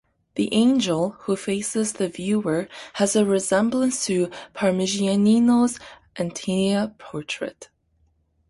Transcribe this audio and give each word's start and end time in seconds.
The 0.33 0.51
angel 0.51 1.11
who 1.11 1.35
faces 1.35 1.93
the 1.93 2.09
viewer 2.09 2.67
has 2.93 3.15
a 3.15 3.23
resemblance 3.23 4.03
to 4.07 4.31
Parmigianino's 4.55 5.79
"Antea" 6.15 6.95
portrait. 6.97 7.69